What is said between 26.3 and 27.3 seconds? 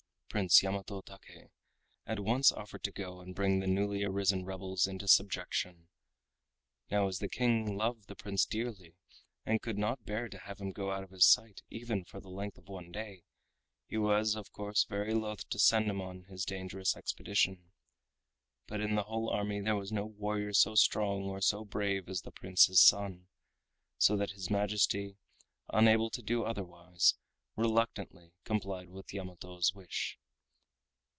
otherwise,